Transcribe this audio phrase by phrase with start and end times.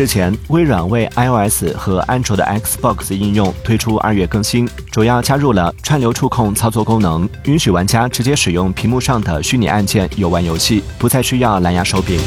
[0.00, 12.18] 之前微软为 ios 和安卓的 xbox 应用推出二月更新主要加入了串流触控操作功能允许玩家直接使用屏幕上的虚拟按键游玩游戏不再需要蓝牙手柄。